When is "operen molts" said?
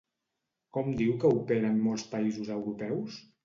1.41-2.09